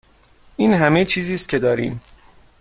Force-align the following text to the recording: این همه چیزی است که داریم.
این 0.57 0.73
همه 0.73 1.05
چیزی 1.05 1.33
است 1.33 1.49
که 1.49 1.59
داریم. 1.59 2.01